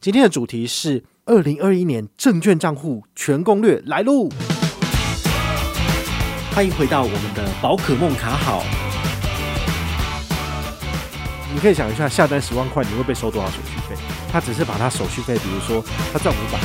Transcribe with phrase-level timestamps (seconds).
[0.00, 4.28] 今天的主题是二零二一年证券账户全攻略来喽！
[6.52, 8.62] 欢迎回到我们的宝可梦卡好。
[11.52, 14.00] 你可以想一下，下单十万块，你会被收多少手续费？
[14.30, 16.60] 他只是把他手续费，比如说他赚五百。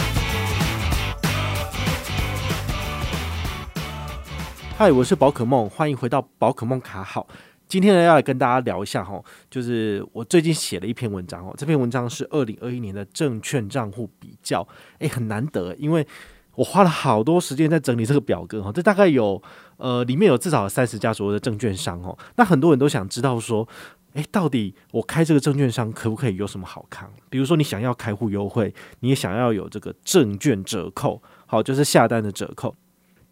[4.77, 7.25] 嗨，我是宝可梦，欢迎回到宝可梦卡好。
[7.73, 9.19] 今天呢，要来跟大家聊一下哈，
[9.49, 11.51] 就是我最近写了一篇文章哦。
[11.57, 14.67] 这篇文章是二零二一年的证券账户比较，
[14.99, 16.05] 诶，很难得，因为
[16.53, 18.71] 我花了好多时间在整理这个表格哈。
[18.71, 19.41] 这大概有
[19.77, 22.15] 呃，里面有至少三十家左右的证券商哦。
[22.35, 23.67] 那很多人都想知道说，
[24.13, 27.11] 诶，到底我开这个证券商可不可以有什么好康？
[27.27, 32.75] 比如说你想要开户优惠，你也想要有这个证券折扣，好，就是下单的折扣。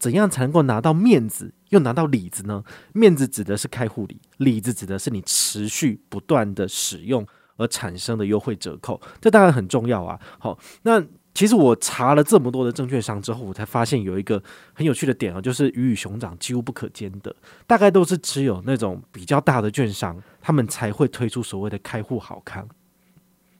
[0.01, 2.63] 怎样才能够拿到面子，又拿到里子呢？
[2.91, 7.23] 面子指的是开户礼，里子指的是你持续不断的使用
[7.57, 10.19] 而产生的优惠折扣，这当然很重要啊。
[10.39, 10.99] 好，那
[11.35, 14.41] 其实我查了这么多的证券商之后，我才发现有一个
[14.73, 17.35] 很有趣的点啊，就是鱼与熊掌几乎不可兼得，
[17.67, 22.67] 大概都是只有那种比较大的券商，他们才会推出所谓的开户好康。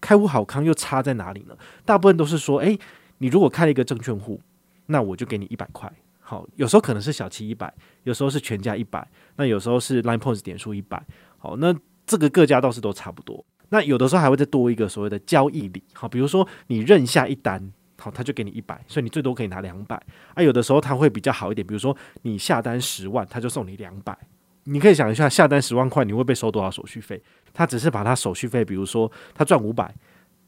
[0.02, 1.56] 开户好康又差在哪里呢？
[1.86, 2.80] 大部分都是说，诶，
[3.20, 4.42] 你如果开了一个证券户，
[4.88, 5.94] 那我就给你一百块。
[6.32, 7.70] 好，有时候可能是小七一百，
[8.04, 11.06] 有时候是全家一百，那有时候是 Line Points 点数一百。
[11.38, 13.46] 好，那这个各家倒是都差不多。
[13.68, 15.84] 那有的时候还会再多一个所谓的交易礼。
[15.92, 17.62] 好，比如说你认下一单，
[17.98, 20.02] 好，他就给你一百，所以你最多可以拿两百。
[20.34, 24.18] 啊，有的时候他会比较好一点，比如说你下单十万，他就送你两百。
[24.64, 27.22] 你可以想一下，下单十万块，你会被收多少手续费？
[27.52, 29.94] 他只是把他手续费，比如说他赚五百，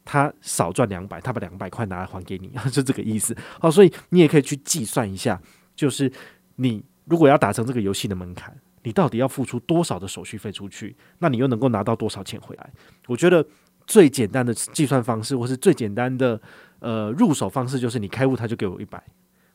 [0.06, 3.36] 他少赚两百，他把两百块拿来还给你， 就这个意思。
[3.60, 5.42] 好，所以你也可以去计算一下。
[5.76, 6.12] 就是
[6.56, 10.96] 你如果要达成这个游戏的门槛，你到底要付出多少的手续费出去？
[11.20, 12.70] 那你又能够拿到多少钱回来？
[13.08, 13.46] 我觉得
[13.88, 16.40] 最简单的计算方式，或是最简单的
[16.80, 19.04] 呃入手方式，就是你开户他就给我一百，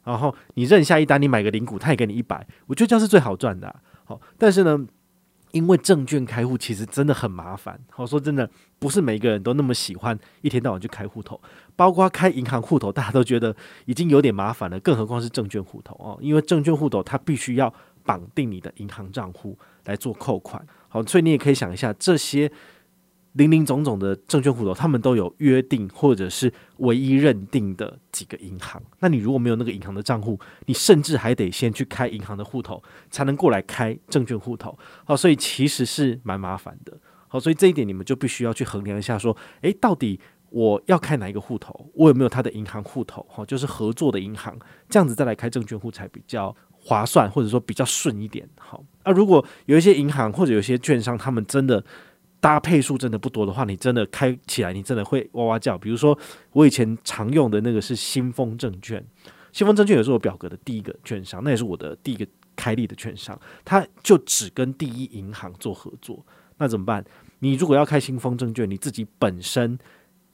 [0.05, 2.47] 然后你认下一单，你买个零股，他也给你一百。
[2.67, 3.75] 我觉得这样是最好赚的。
[4.05, 4.87] 好，但是呢。
[5.53, 8.49] 因为证券开户其实真的很麻烦，好说真的，
[8.79, 11.41] 不是每一个人都那么喜欢一天到晚去开户头，
[11.77, 13.55] 包括开银行户头，大家都觉得
[13.87, 17.73] 已经有点麻烦了，更何况是证券户头哦，因为证券户头它必须要
[18.05, 22.51] 绑定你的银行账户来做扣款，好，所以你也可以想一下这些。
[23.35, 28.83] 林林总总的证券户头，他们都有约定或者是唯一认定的几个银行。
[28.99, 34.77] 那你如果没有那个银行的账户，你甚至还得先去开银行的户头，才能过来开证券户头。
[35.05, 36.99] 好，所以其实是蛮麻烦的。
[37.29, 40.19] 好，所以这一点你们就必须要去衡量一下，说，诶，到底
[40.49, 41.89] 我要开哪一个户头？
[41.95, 43.25] 我有没有他的银行户头？
[43.31, 48.49] 好，就是合作的银行，这样子再来开证券户才比较划算，或者说比较顺一点。
[48.59, 51.85] 好，那如果有一些银行或者有些券商，他们真的。
[52.41, 55.77] 搭配数真的不多的话，你真的开起来，你真的会哇哇叫。
[55.77, 56.17] 比如说，
[56.53, 59.05] 我以前常用的那个是新丰证券，
[59.53, 66.25] 新丰证券也是我表格的第一个券商，那也是我的第一个开立的券商，它就只跟第一银行做合作。
[66.59, 67.05] 那怎么办？
[67.41, 69.79] 你如果要开新丰证券，你自己本身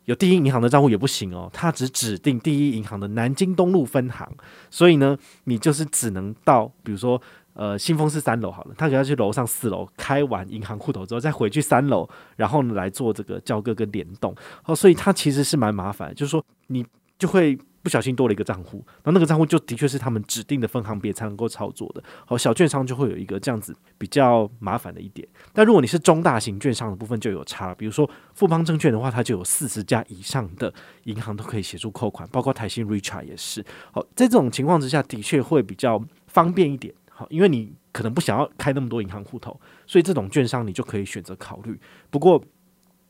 [0.05, 4.31] 有第一银行的账户也不行哦，它只指定第一银行的南京东路分行，
[4.71, 7.21] 所以呢，你就是只能到，比如说。
[7.55, 14.35] 呃，新丰是三楼好了，他可要去楼上四楼开完银行户头之后，再回去三楼，然后呢来做这个交割跟联动。
[14.65, 16.85] 哦，所以它其实是蛮麻烦，就是说你
[17.17, 22.03] 就会不小心多了一个账户，然后那个账户就的确是他们指定的分行别才能够操作的。
[22.27, 25.29] 好，小券商就会有一个这样子比较麻烦的一点。
[25.53, 30.73] 但如果你是中大型券商的部分就有差，比如说富邦证券的话，它就有四十家以上的
[31.05, 33.65] 银行都可以协助扣款，包括台新 REACH 也是。
[33.93, 36.93] 好，在这种情况之下的确会比较方便一点。
[37.17, 41.79] 好，因为你可能不想要开那么多银行户头，所以这种券商你就可以选择考虑。
[42.11, 42.43] 不过，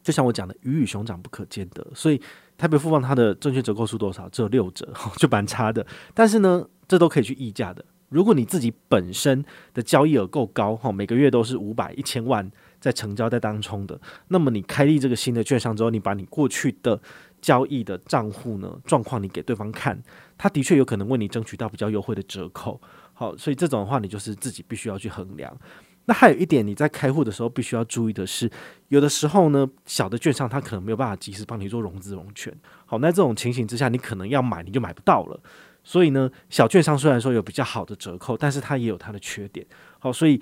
[0.03, 2.21] 就像我讲的，鱼与熊掌不可兼得，所以
[2.59, 4.29] 台北富邦它的证券折扣数多少？
[4.29, 5.87] 只有六折，就蛮差的。
[6.13, 7.83] 但是呢，这都可以去议价的。
[8.11, 12.49] 如果你自己本身的交易额够高，哈，每个月都是五百、一千万
[12.79, 13.99] 在成交在当冲的，
[14.29, 17.01] 那么你开立这个新的券商之后，你把你过去的
[17.41, 20.01] 交易的账户呢状况，你给对方看，
[20.37, 22.79] 他的确有可能为你争取到比较优惠的折扣。
[23.15, 25.57] 好，所以这种的话，你就是自己必须要去衡量。
[26.07, 28.51] 那还有一点，你在开户的时候必须要注意的是，
[28.89, 32.55] 有的时候呢，小的券商它可能没有办法及时帮你做融资融券。
[32.85, 35.41] 好，那这种情形之下，你可能要买你就买不到了。
[35.83, 39.67] 所以呢，小券商虽然说有比较好的折扣，但是它也有它的缺点。
[39.99, 40.39] 好，所以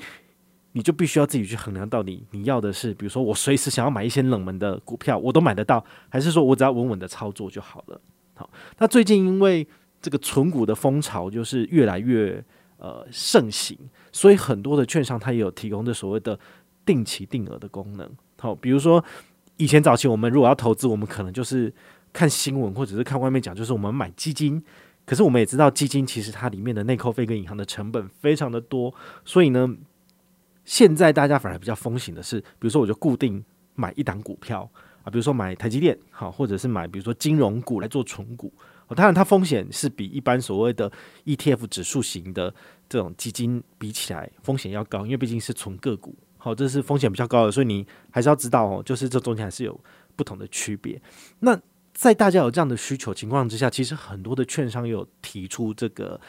[0.72, 8.00] 你就必须要自己去衡量，到底你要的是，比如说我随时想要买一些冷门的股票，我都买得到，还是说我只要稳稳的操作就好了。
[8.34, 9.64] 好，那最近因为
[10.00, 12.44] 这个存股的风潮就是越来越。
[12.82, 13.78] 呃，盛行，
[14.10, 16.36] 所以很多的券商它也有提供这所谓的
[16.84, 18.10] 定期定额的功能。
[18.40, 19.04] 好，比如说
[19.56, 21.72] 以前早期我们如果要投资，我们可能就是
[22.12, 24.60] 看新闻或者是看外面讲，就是我们买基金，
[25.06, 28.92] 可是我们也知道基金其实它里面的内扣费跟银行的成本非常的多，
[29.24, 29.76] 所以呢，
[30.64, 33.44] 现在大家反而比较风行的是，比如说我就固定
[33.76, 34.68] 买一档股票
[35.04, 38.52] 啊，比如说买台积电，好，或者是买比如说金融股来做存股，
[38.94, 40.90] 当然它风险是比一般所谓的
[41.24, 42.52] ETF 指数型的
[42.88, 49.78] 这种基金比起来风险要高，因为毕竟是纯个股，好，这是风险比较高的，所以你还是要知道哦，就是这中间还是有
[50.16, 51.00] 不同的区别。
[51.40, 51.58] 那
[51.94, 56.20] 在大家有这样的需求情况之下，其实很多的券商有提出这个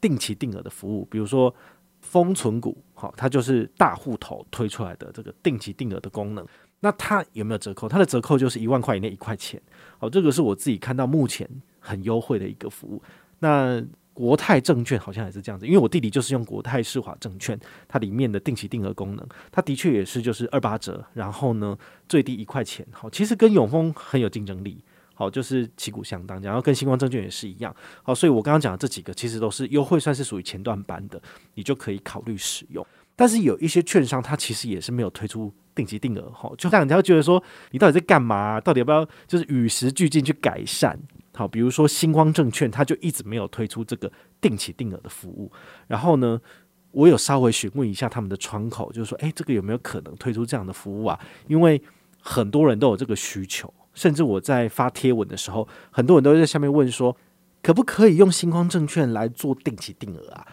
[0.00, 1.54] 定期定额的服务，比如说
[2.00, 6.46] 封存股，好，它就是大户头推出来的这个定期定额的功能。
[6.80, 7.88] 那它有没有折扣？
[7.88, 9.62] 它的折扣就是一万块以内一块钱，
[9.98, 11.48] 好，这个是我自己看到目前
[11.82, 13.02] 很优惠的一个服务。
[13.40, 13.84] 那
[14.14, 17.58] 国泰证券好像也是这样子，因为我弟弟就是用国泰世华证券，
[17.88, 21.76] 它里面的定期定额功能，它的确也是就是二八折，然后呢
[22.08, 24.82] 最低一块钱，好，其实跟永丰很有竞争力。
[25.14, 27.74] 好，就是旗鼓相当，然后跟新光证券也是一样。
[28.02, 31.20] 好，所以我刚刚讲的这几个其实都是优惠，算是属于前段班的，
[31.54, 32.84] 你就可以考虑使用。
[33.14, 37.40] 但是有一些券商，它其实也是没有推出定期定额，哈，就让人家会觉得说，
[37.72, 38.58] 你到底在干嘛？
[38.58, 40.98] 到底要不要就是与时俱进去改善？
[41.34, 45.50] 好，比如说新光证券，它就一直没有推出这个定期定额的服务。
[45.86, 46.40] 然后呢，
[46.90, 51.18] 我有稍微询问一下他们的窗口，就是说，诶，这个有没有可能推出这样的服务啊？
[51.48, 51.80] 因为
[52.20, 53.72] 很多人都有这个需求。
[53.94, 57.14] 甚至我在发贴文的时候，很多人都在下面问说，
[57.62, 60.46] 可不可以用新光证券来做定期定额啊？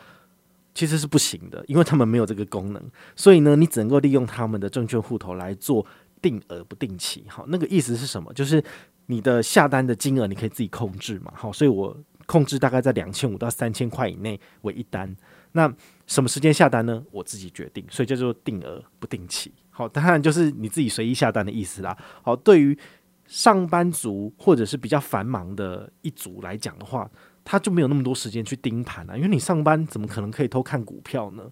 [0.76, 2.82] 其实是不行的，因为他们没有这个功能。
[3.16, 5.86] 所以呢，你只能够利用他们的证券户头来做
[6.22, 7.24] 定额不定期。
[7.28, 8.34] 好，那个意思是什么？
[8.34, 8.62] 就是
[9.10, 11.34] 你的下单的金额你可以自己控制嘛。
[11.36, 11.98] 好，所以我
[12.28, 15.14] 控制大概在两千五到三千块以内为一单。
[15.54, 15.72] 那
[16.06, 17.04] 什么时间下单呢？
[17.12, 19.52] 我自己决定，所以叫做定额不定期。
[19.72, 21.98] 好，当然就是你自己随意下单的意思啦。
[22.22, 22.78] 好，对于
[23.26, 27.10] 上班族或者是比较繁忙的一组来讲的话，
[27.44, 29.18] 他就没有那么多时间去盯盘啊。
[29.18, 31.44] 因为你上班怎么可能可以偷看股票呢？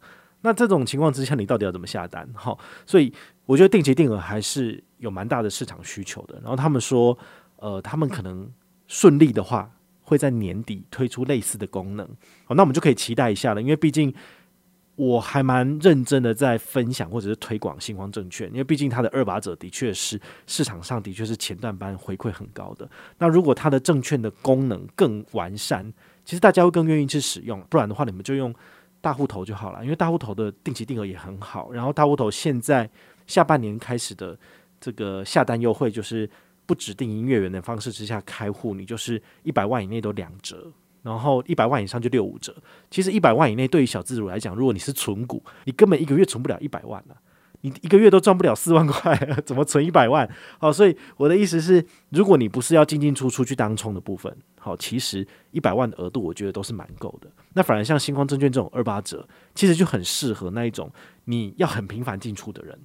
[0.42, 2.30] 那这种情况之下，你到底要怎么下单？
[2.36, 2.56] 哈，
[2.86, 3.12] 所以
[3.46, 6.40] 我觉得定期定额还是有蛮大的市场需求的。
[6.42, 7.18] 然后他们说，
[7.58, 8.52] 呃，他们可能
[8.88, 9.72] 顺利的话，
[10.02, 12.08] 会在年底推出类似的功能。
[12.46, 14.14] 好，那我们就可以期待一下了，因为毕竟。
[14.98, 22.90] 我还蛮认真的在分享或者是推广新光证券，因为毕竟它的二把者的确是市场上的确是前段班回馈很高的。
[23.20, 25.94] 那如果它的证券的功能更完善，
[26.26, 27.62] 其实大家会更愿意去使用。
[27.70, 28.52] 不然的话，你们就用
[29.00, 31.72] 大户头就好了，因为大户头的定期定额也很好。
[31.72, 32.90] 然后大户头现在
[33.28, 34.36] 下半年开始的
[34.82, 36.28] 这个下单优惠，就是
[36.68, 40.72] 不指定营业员的方式之下开户，你就是一百万以内都两折。
[41.04, 42.54] 然后一百万以上就六五折。
[42.92, 47.16] 其实一百万以内对于小资主来讲，如果你是存股，你根本一个月存不了一百万了，
[47.62, 49.16] 你一个月都赚不了四万块，
[49.46, 50.30] 怎么存一百万？
[50.60, 57.32] 好，所以我的意思是，如果你不是要进进出出去当冲的部分，好，其实一百万的额度我觉得都是蛮够的。
[57.54, 59.26] 那反而像星光证券这种二八折，
[59.56, 60.92] 其实就很适合那一种
[61.24, 62.78] 你要很频繁进出的人。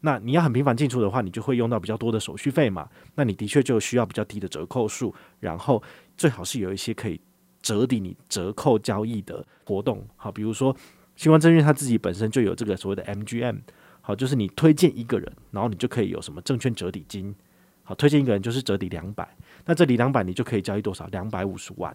[0.00, 2.88] 那你要很频繁进出的话，你就会用到比较多的手续费嘛。
[3.14, 5.82] 那你的确就需要比较低的折扣数，然后
[6.16, 7.20] 最好是有一些可以。
[7.60, 10.74] 折抵你折扣交易的活动，好，比如说
[11.16, 13.58] 新光证券它自己本身就有这个所谓的 MGM，
[14.00, 17.34] 好，就是你推荐一个人，然后你就可以有什么证券折抵金，
[17.82, 19.28] 好，推荐一个人就是折抵两百，
[19.66, 21.04] 那这里两百你就可以交易多少？
[21.08, 21.94] 两百五十万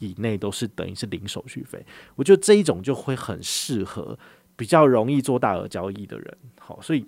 [0.00, 1.86] 以内都是等于是零手续费，
[2.16, 4.18] 我觉得这一种就会很适合
[4.56, 7.06] 比较容易做大额交易的人，好，所以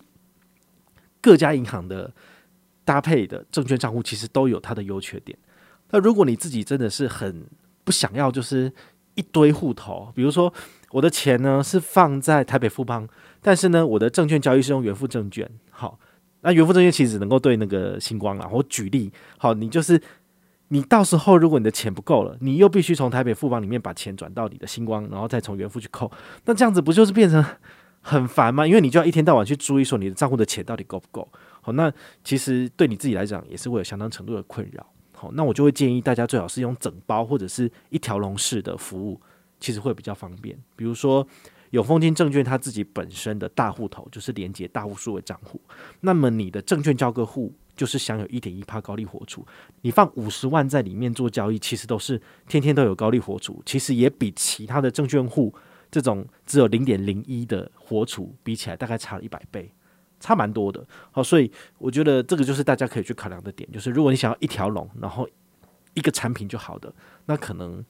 [1.28, 2.10] 各家银行的
[2.86, 5.36] 搭配的证券账户其实都有它的优缺点，
[5.90, 7.44] 那如果你自己真的是很
[7.84, 8.72] 不想要就是
[9.14, 10.50] 一堆户头，比如说
[10.92, 13.06] 我的钱呢是放在台北富邦，
[13.42, 15.46] 但是呢我的证券交易是用元富证券。
[15.68, 15.98] 好，
[16.40, 18.48] 那元富证券其实能够对那个星光啦。
[18.50, 20.00] 我举例，好，你就是
[20.68, 26.10] 你到时候如果你的钱不够了，你又必须从台北富邦里面把钱转到你的星光，然后再从元富去扣，
[26.46, 27.44] 那这样子不就是变成
[28.00, 28.66] 很烦吗？
[28.66, 31.28] 因为你就要一天到晚去注意说你的账户的钱到底够不够。
[31.60, 31.92] 好，那
[32.24, 34.86] 其实对你自己来讲也是会有相当程度的困扰。
[35.12, 39.20] 好，那我就会建议大家最好是用整包或者是一条龙式的服务，
[39.60, 40.56] 其实会比较方便。
[40.76, 41.26] 比如说
[41.70, 45.60] 永丰金证券它自己本身的大户头就是连接大户数位账户，
[46.00, 49.44] 那么你的证券交割户就是享有一点一趴高利活储，
[49.82, 55.52] 你放五十万在里面做交易，其实都是天天都有高利活储，其实也比其他的证券户
[55.90, 59.72] 这种只有零点零一的活储比起来，大概差了一百倍。
[60.20, 65.28] 差蛮多的，好，所以我觉得这个就是大家可以去考量的点，就是如果你想要一条龙，然后
[65.94, 66.92] 一个产品就好的，
[67.26, 67.84] 那可能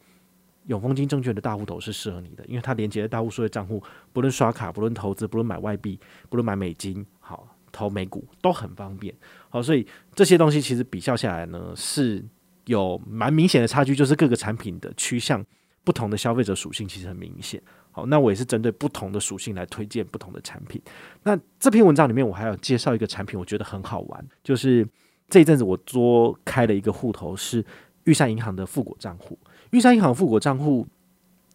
[0.67, 9.15] 永丰金证券的大户头是适合你的，因为它连接的大户数位账户，不论刷卡，不论投资，不论买外币，不论买美金，好，投美股都很方便，
[9.49, 12.23] 好，所以这些东西其实比较下来呢，是
[12.67, 15.43] 有蛮明显的差距，就是各个产品的趋向
[15.89, 17.59] 不同的消费者属性其实很明显。
[17.91, 20.79] 好，那我也是针对不同的属性来推荐不同的产品。
[21.23, 24.87] 那这篇文章里面我还要介绍一个产品，我觉得很好玩，就是
[25.31, 27.65] 这一阵子我多开了一个户头，是
[28.05, 29.39] 玉山银行的富果账户。
[29.71, 30.87] 玉山银行富果账户，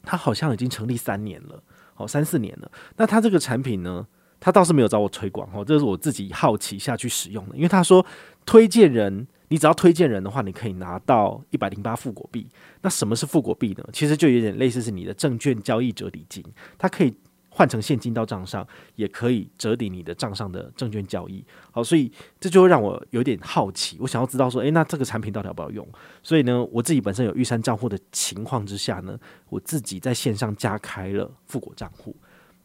[0.01, 1.61] 它好像已经成立三年了，
[1.93, 2.71] 好三四年了。
[2.97, 4.07] 那它这个产品呢，
[4.39, 7.55] 他倒是没有找我推广哦，这是我自己好奇下去使用的。
[7.55, 8.03] 因为他说
[8.47, 12.50] 推荐人，你只要推荐人的话，你可以拿到一百零八富果币。
[12.81, 13.88] 那什么是富果币呢？
[13.93, 16.43] 其实就有点类似是你的证券交易折抵金，
[16.75, 17.13] 它可以
[17.50, 21.45] 换成现金到账上，也可以折抵你的账上的证券交易。
[21.69, 25.88] 好，所以这就会让我有点好奇，我想要知道说，诶，那这个产品到底要不要用？
[26.24, 29.15] 所以呢，我自己本身有玉山账户的情况之下呢，
[29.50, 32.15] 我自己在线上加开了富果账户。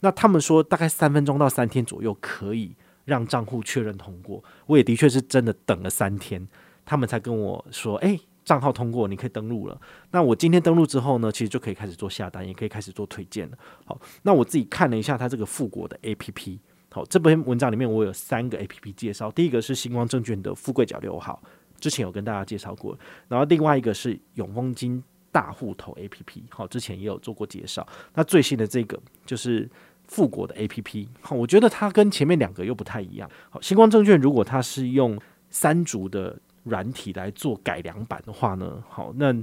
[0.01, 6.49] 那他们说大概三分钟到三天左右可以让账户确认通过，我也的确是真的等了三天，
[6.89, 9.79] 他们才跟我说，哎，账号通过，你可以登录了。
[10.11, 13.59] 那我今天登录之后呢，其实就可以开始做下单，也可以开始做推荐了。
[13.85, 16.59] 好，那我自己看了一下它这个富国的 APP，
[16.91, 21.43] 好，这篇文章里面我有三个 APP 介绍，第一个是星光证券的富贵角六号，
[21.79, 27.87] 之前有跟大家介绍过，然后另外一个是永丰金大户头 APP，好，之前也有做过介绍。
[28.15, 29.69] 那最新的这个就是。
[30.11, 33.31] 富国的 APP，好，我觉得它跟前面两个又不太一样。
[33.51, 36.35] 好，星光证券如果它是用三足的
[36.69, 39.35] 软体来做改良版的话呢，好，那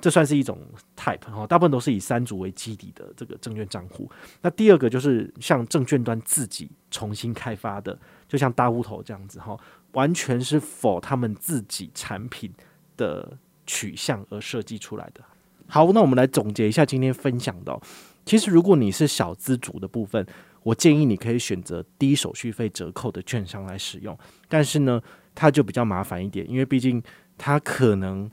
[0.00, 0.58] 这算是一种
[0.96, 4.10] type 哈，大部分都是以三足为基底的这个证券账户。
[4.40, 9.56] 那第二个就是像证券端自己重新开发的，就像大乌头这样子哈，
[9.92, 12.52] 完全是 for 他们自己产品
[12.96, 15.22] 的取向而设计出来的。
[15.66, 17.78] 好，那我们来总结一下今天分享的。
[18.24, 20.24] 其实，如果你是小资主的部分，
[20.62, 24.16] 我建议你可以选择低手续费折扣的券商来使用。
[24.48, 25.00] 但是呢，
[25.40, 27.02] 它就比较麻烦一点，因为毕竟
[27.38, 28.30] 它可能，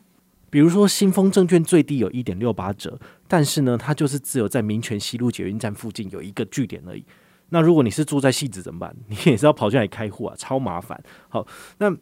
[0.50, 3.00] 比如说新丰证券最低有一点六八折，
[3.30, 7.06] 但是呢，它就是只有在民权西路捷运站附近有一个据点而已。
[7.50, 8.94] 那如果你是住在汐止怎么办？
[9.08, 11.02] 你也是要跑进来开户啊，超麻烦。
[11.30, 11.48] 好，
[11.78, 11.96] 那。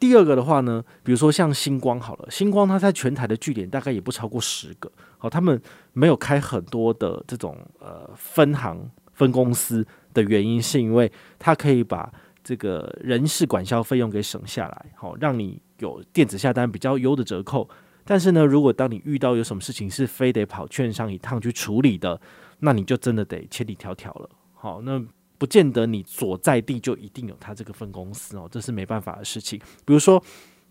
[0.00, 4.88] 第二个的话呢，比如说像星光好了，星光它在全台的据点大概也不超过十个，
[5.18, 5.60] 好，他们
[5.92, 9.84] 没有开很多的这种呃分行分公司
[10.14, 12.12] 的原因，是因为它可以把
[12.48, 17.68] 这个人事管销费用给省下来，好，让你有电子下单比较优的折扣。
[18.06, 22.18] 但是呢，如果当你遇到有什么事情是非得跑券商一趟去处理的，
[22.60, 24.30] 那你就真的得千里迢迢了。
[24.54, 25.04] 好，那。
[25.40, 29.56] 不见得你所在地就一定有他这个分公司哦，这是没办法的事情。
[29.84, 30.20] 比如说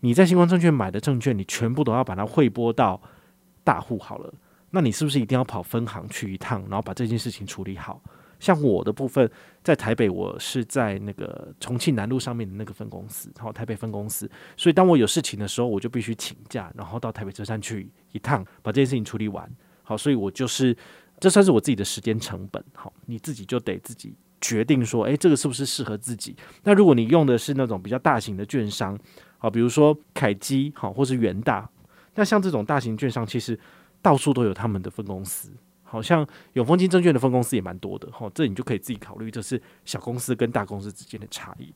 [0.00, 3.00] 你在新光证券买的证券，你全部都要把它汇拨到
[3.64, 4.30] 大户好了，
[4.68, 7.98] 那你是不是一定要跑分行去一趟，然后把这件事情处理好？
[8.38, 9.30] 像我的部分
[9.62, 19.48] 在台北，我是在那个重庆南路上面的那个分公司，然后台北分公司，所以当我有事情的时候，我就必须请假，然后到台北车站去一趟，把这件事情处理完。
[19.82, 20.76] 好，所以我就是
[21.18, 22.62] 这算是我自己的时间成本。
[22.74, 24.14] 好，你自己就得自己。
[24.40, 26.36] 决定说，诶，这个是不是适合自己？
[26.62, 28.96] 那如果你用的是那种比较大型的券商，
[29.36, 31.68] 好，比如说凯基，好，或是元大，
[32.14, 33.58] 那像这种大型券商，其实
[34.00, 35.50] 到处都有他们的分公司，
[35.88, 41.72] 好像永丰金证券的分公司也蛮多的，哈，这你就可以自己考虑，这是小公司跟大公司之间的差异。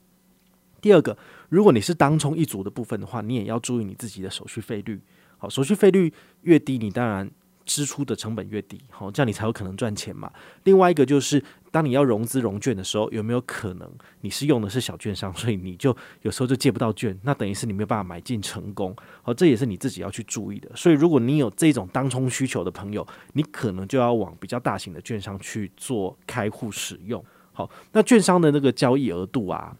[0.80, 1.16] 第二个，
[1.48, 5.00] 如果你是当冲一族的部分的话，你也要注意你自己的手续费率，
[5.38, 7.30] 好，手续费率越低，你当然。
[7.64, 10.30] 支出的成本越低，好，这样你才有可能赚钱嘛。
[10.64, 13.90] 另外一个就是，当你要融资融券的时候，有没有可能
[14.20, 18.94] 你是用的是小券商，所以你就有时候就借不到券，那等于是你没有办法买进成功。
[19.22, 20.70] 好，这也是你自己要去注意的。
[20.74, 27.24] 所以，如果你有这种当冲需求的朋友，你可能就要往比较大型的券商去做开户使用。
[27.52, 29.76] 好，那券商的那个交易额度啊，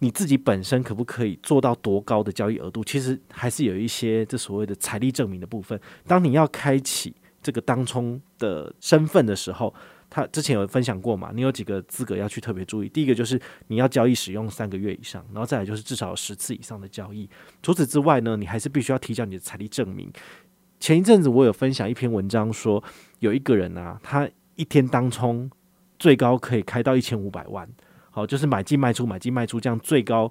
[0.00, 2.82] 你自己本身可不可以做到多高的交易额度？
[2.82, 5.80] 其实还是有一些这所谓的财力证明的部分。
[6.04, 9.74] 当你要开启这个当冲的身份的时候，
[10.08, 11.30] 他之前有分享过嘛？
[11.34, 12.88] 你有几个资格要去特别注意？
[12.88, 17.28] 第一个就是你要交易使用三个月以上，然后再来就是至少十次以上的交易。
[17.62, 20.12] 除此之外呢，你还是必须要提交你的财力证明。
[20.78, 22.84] 前一阵子我有分享一篇文章说，说
[23.20, 25.50] 有一个人啊，他一天当冲
[25.98, 27.68] 最高可以开到一千五百万，
[28.10, 30.30] 好，就是买进卖出买进卖出这样最高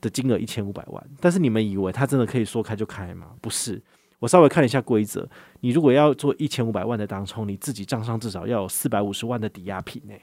[0.00, 1.10] 的金额一千五百万。
[1.20, 3.32] 但是你们以为他真的可以说开就开吗？
[3.40, 3.82] 不是。
[4.18, 5.28] 我稍微看了一下规则，
[5.60, 10.20] 你如果要做一千五百万的当冲，你自己账上至少要有四百五十万的抵押品诶。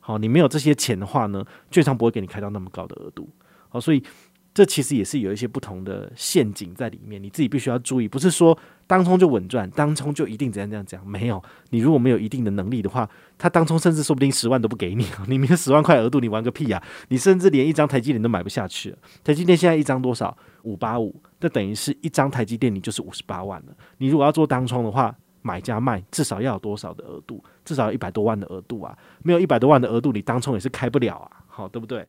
[0.00, 3.28] 好，你没有这些钱的话呢，券商不会给你开到那么高的额度。
[3.68, 4.02] 好，所以
[4.52, 8.08] 这其实也是有一些不同的陷阱在里面，你自己必须要注意。
[8.08, 11.40] 不是说当冲就稳赚，当冲就一定怎样怎样讲，没有。
[11.70, 16.82] 你如果没有一定的能力的话，他当冲甚至说不定十万都不给你， 你没有十万块额度，你玩个屁呀！
[17.08, 18.98] 你甚至连一张台积电都买不下去了。
[19.22, 20.36] 台积电现在一张多少？
[20.62, 23.72] 五八五，这等于是一张台积电你就是五十八万了。
[23.98, 27.42] 你如果要做当冲的话，买家卖至少要有多少的额度？
[27.64, 28.98] 至少一百多万的额度啊！
[29.22, 31.30] 没有一百多万的额度，你当冲也是开不了啊！
[31.46, 32.04] 好，对不对？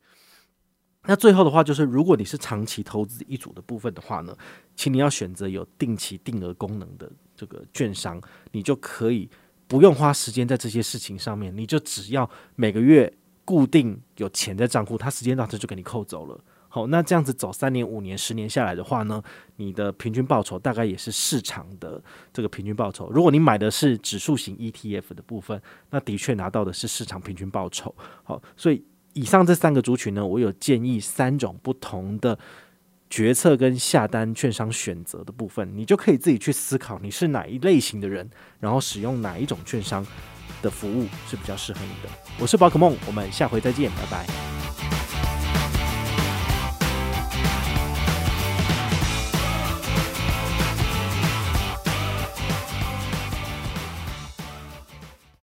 [1.08, 4.38] 那最后的话就是，如果你是长期投资一组的部分的话呢，
[4.76, 9.28] 请你要选择有定期定额功能的这个券商，你就可以
[9.68, 13.12] 不用花时间在这些事情上面，你就只要每个月
[13.44, 16.40] 固定有钱在账户，它时间到这就给你扣走了。
[16.70, 19.22] 好，那这样子走三年、五年、十年下来的话呢，
[19.56, 23.10] 你的平均报酬大概也是市场的这个平均报酬。
[23.10, 27.94] 如果你买的是指数型 ETF 的部分，那的确拿到的是市场平均报酬。
[28.24, 28.86] 好，所以。
[29.14, 32.38] 以上这三个族群呢，我有建议三种不同的
[33.10, 40.06] 决策跟下单券商选择的部分，你就可以自己去思考你是哪一类型的人，然后使用哪一种券商
[40.62, 42.10] 的服务是比较适合你的。
[42.40, 44.61] 我是宝可梦，我们下回再见，拜拜。